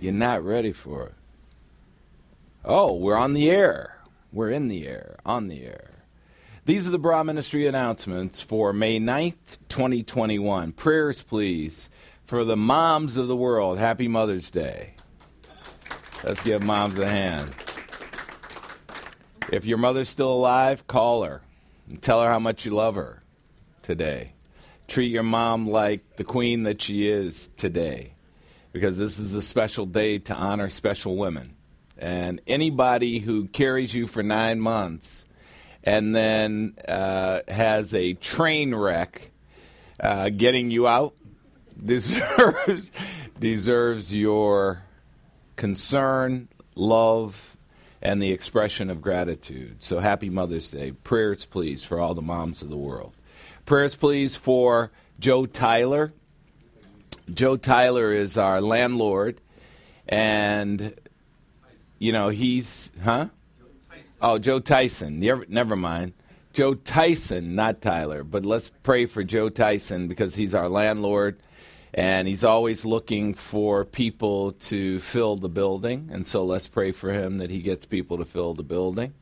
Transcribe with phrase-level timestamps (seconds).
[0.00, 1.14] You're not ready for it.
[2.64, 3.98] Oh, we're on the air.
[4.32, 6.04] We're in the air, on the air.
[6.64, 10.72] These are the Barah Ministry announcements for May 9th, 2021.
[10.72, 11.90] Prayers, please,
[12.24, 13.78] for the moms of the world.
[13.78, 14.94] Happy Mother's Day.
[16.24, 17.54] Let's give moms a hand.
[19.52, 21.42] If your mother's still alive, call her
[21.88, 23.22] and tell her how much you love her
[23.82, 24.32] today.
[24.88, 28.14] Treat your mom like the queen that she is today
[28.72, 31.54] because this is a special day to honor special women.
[31.98, 35.24] And anybody who carries you for nine months
[35.84, 39.30] and then uh, has a train wreck
[39.98, 41.14] uh, getting you out
[41.84, 42.92] deserves
[43.38, 44.82] deserves your
[45.56, 47.56] concern, love,
[48.02, 49.82] and the expression of gratitude.
[49.82, 50.92] So happy Mother's Day.
[50.92, 53.14] Prayers, please, for all the moms of the world.
[53.64, 56.12] Prayers, please, for Joe Tyler.
[57.34, 59.40] Joe Tyler is our landlord,
[60.08, 60.94] and
[61.98, 63.26] you know he's huh?
[64.22, 65.18] Oh, Joe Tyson.
[65.18, 66.12] Never, mind.
[66.52, 68.22] Joe Tyson, not Tyler.
[68.22, 71.40] But let's pray for Joe Tyson because he's our landlord
[71.94, 76.10] and he's always looking for people to fill the building.
[76.12, 79.14] And so let's pray for him that he gets people to fill the building.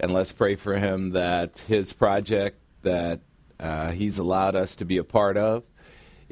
[0.00, 3.20] And let's pray for him that his project that
[3.60, 5.62] uh, he's allowed us to be a part of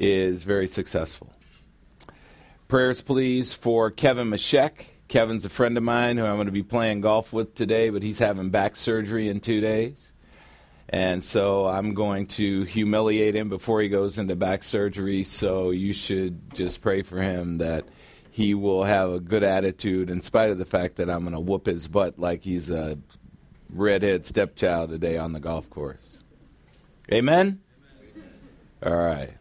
[0.01, 1.31] is very successful.
[2.67, 4.85] Prayers, please, for Kevin Mashek.
[5.07, 8.01] Kevin's a friend of mine who I'm going to be playing golf with today, but
[8.01, 10.11] he's having back surgery in two days.
[10.89, 15.23] And so I'm going to humiliate him before he goes into back surgery.
[15.23, 17.85] So you should just pray for him that
[18.31, 21.39] he will have a good attitude in spite of the fact that I'm going to
[21.39, 22.97] whoop his butt like he's a
[23.69, 26.23] redhead stepchild today on the golf course.
[27.11, 27.59] Amen?
[28.83, 29.31] All right.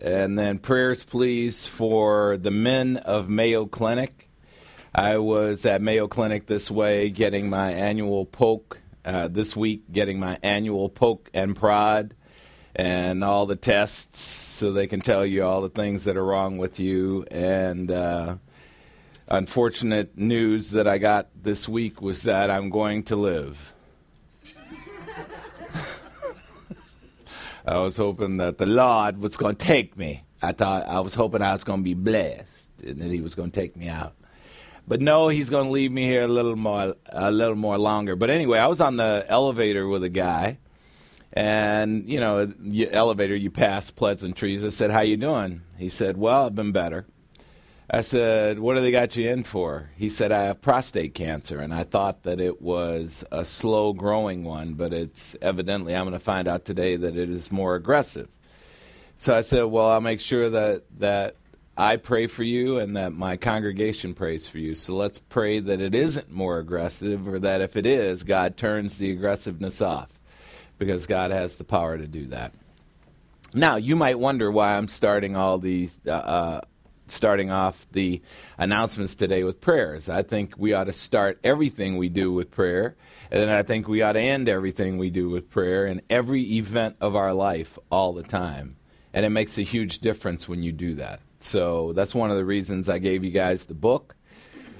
[0.00, 4.28] And then prayers, please, for the men of Mayo Clinic.
[4.94, 10.18] I was at Mayo Clinic this way getting my annual poke uh, this week getting
[10.18, 12.14] my annual poke and prod
[12.76, 16.58] and all the tests so they can tell you all the things that are wrong
[16.58, 17.24] with you.
[17.30, 18.36] And uh,
[19.28, 23.72] unfortunate news that I got this week was that I'm going to live.
[27.66, 30.24] I was hoping that the Lord was going to take me.
[30.42, 33.34] I thought I was hoping I was going to be blessed and that He was
[33.34, 34.14] going to take me out.
[34.88, 38.16] But no, he's going to leave me here a little more, a little more longer.
[38.16, 40.58] But anyway, I was on the elevator with a guy,
[41.32, 42.52] and you know,
[42.90, 44.64] elevator, you pass pleasantries.
[44.64, 47.06] I said, "How you doing?" He said, "Well, I've been better."
[47.92, 51.58] I said, "What do they got you in for?" He said, "I have prostate cancer,"
[51.58, 56.20] and I thought that it was a slow-growing one, but it's evidently I'm going to
[56.20, 58.28] find out today that it is more aggressive.
[59.16, 61.34] So I said, "Well, I'll make sure that that
[61.80, 64.74] I pray for you and that my congregation prays for you.
[64.74, 68.98] So let's pray that it isn't more aggressive or that if it is, God turns
[68.98, 70.10] the aggressiveness off
[70.78, 72.52] because God has the power to do that.
[73.54, 76.60] Now, you might wonder why I'm starting all the uh, uh,
[77.10, 78.22] starting off the
[78.58, 80.08] announcements today with prayers.
[80.08, 82.96] I think we ought to start everything we do with prayer,
[83.30, 86.96] and I think we ought to end everything we do with prayer in every event
[87.00, 88.76] of our life all the time.
[89.12, 91.20] And it makes a huge difference when you do that.
[91.40, 94.14] So that's one of the reasons I gave you guys the book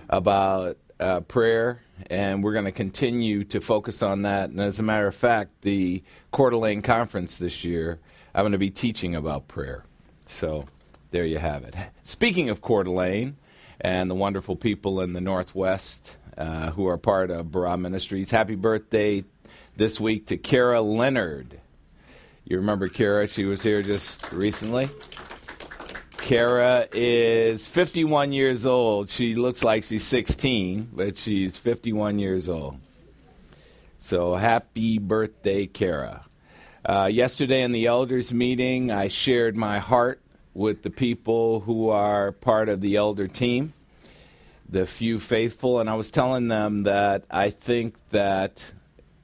[0.09, 4.51] about uh, prayer, and we're going to continue to focus on that.
[4.51, 7.99] And as a matter of fact, the Coeur d'Alene conference this year,
[8.35, 9.85] I'm going to be teaching about prayer.
[10.27, 10.67] So
[11.11, 11.75] there you have it.
[12.05, 13.37] Speaking of Coeur d'Alene
[13.81, 18.55] and the wonderful people in the Northwest uh, who are part of Barah Ministries, happy
[18.55, 19.25] birthday
[19.77, 21.61] this week to Kara Leonard.
[22.45, 23.27] You remember Kara?
[23.27, 24.89] She was here just recently.
[26.17, 29.09] Kara is 51 years old.
[29.09, 32.77] She looks like she's 16, but she's 51 years old.
[33.99, 36.27] So happy birthday, Kara.
[36.85, 40.21] Uh, yesterday in the elders meeting, I shared my heart
[40.55, 43.73] with the people who are part of the elder team,
[44.69, 48.73] the few faithful, and I was telling them that I think that,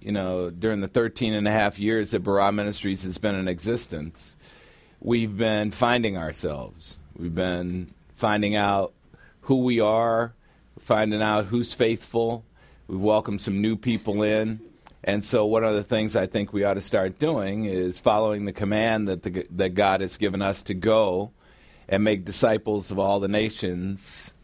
[0.00, 3.49] you know, during the 13 and a half years that Barah Ministries has been in
[3.49, 4.37] existence,
[5.00, 6.96] we've been finding ourselves.
[7.17, 8.93] We've been finding out
[9.43, 10.34] who we are,
[10.78, 12.44] finding out who's faithful.
[12.88, 14.61] We've welcomed some new people in.
[15.06, 18.44] And so, one of the things I think we ought to start doing is following
[18.44, 21.31] the command that, the, that God has given us to go
[21.88, 24.35] and make disciples of all the nations,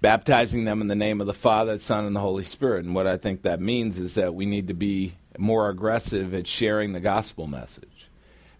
[0.00, 2.86] baptizing them in the name of the Father, Son, and the Holy Spirit.
[2.86, 6.46] And what I think that means is that we need to be more aggressive at
[6.46, 8.08] sharing the gospel message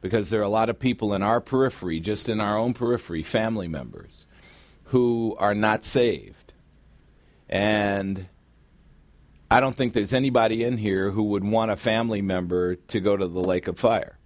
[0.03, 3.23] because there are a lot of people in our periphery, just in our own periphery,
[3.23, 4.27] family members,
[4.89, 6.53] who are not saved.
[7.49, 8.29] And
[9.55, 13.17] I don't think there's anybody in here who would want a family member to go
[13.17, 14.19] to the lake of fire.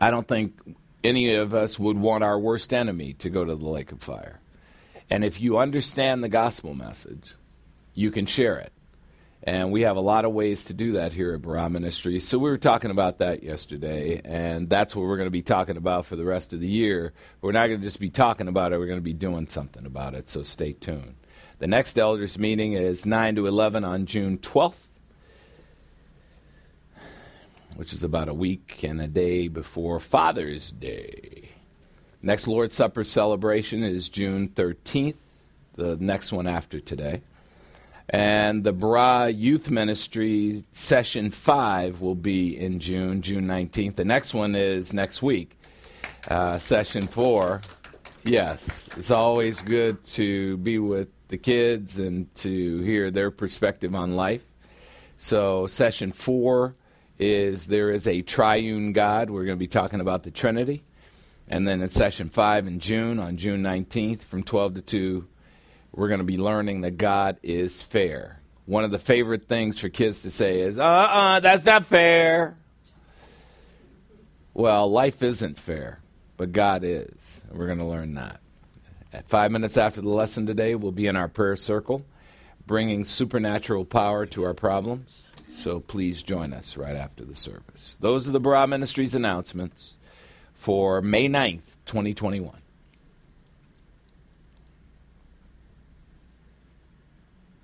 [0.00, 0.58] I don't think
[1.04, 4.40] any of us would want our worst enemy to go to the lake of fire.
[5.10, 7.34] And if you understand the gospel message,
[7.92, 8.72] you can share it.
[9.42, 12.20] And we have a lot of ways to do that here at Barah Ministry.
[12.20, 15.76] So we were talking about that yesterday, and that's what we're going to be talking
[15.76, 17.12] about for the rest of the year.
[17.42, 19.84] We're not going to just be talking about it, we're going to be doing something
[19.84, 21.16] about it, so stay tuned.
[21.58, 24.88] The next elders meeting is 9 to 11 on June 12th,
[27.76, 31.52] which is about a week and a day before Father's Day.
[32.20, 35.16] Next Lord's Supper celebration is June 13th,
[35.76, 37.22] the next one after today.
[38.10, 43.96] And the Barah Youth Ministry Session 5 will be in June, June 19th.
[43.96, 45.56] The next one is next week,
[46.28, 47.62] uh, Session 4.
[48.24, 54.16] Yes, it's always good to be with the kids and to hear their perspective on
[54.16, 54.44] life.
[55.18, 56.74] So, Session 4
[57.18, 59.30] is There is a Triune God.
[59.30, 60.84] We're going to be talking about the Trinity.
[61.48, 65.28] And then in Session 5 in June, on June 19th, from 12 to 2,
[65.92, 68.40] we're going to be learning that God is fair.
[68.66, 71.86] One of the favorite things for kids to say is, uh uh-uh, uh, that's not
[71.86, 72.56] fair.
[74.52, 76.00] Well, life isn't fair,
[76.36, 77.42] but God is.
[77.52, 78.40] We're going to learn that.
[79.12, 82.04] At five minutes after the lesson today, we'll be in our prayer circle,
[82.66, 85.30] bringing supernatural power to our problems.
[85.52, 87.96] So please join us right after the service.
[88.00, 89.96] Those are the Barah Ministries announcements
[90.54, 92.52] for May 9th, 2021.